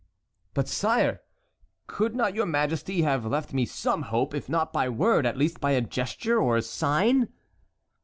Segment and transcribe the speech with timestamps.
[0.55, 1.21] "But, sire,
[1.85, 5.59] could not your majesty have left me some hope, if not by word, at least
[5.61, 7.29] by a gesture or sign?"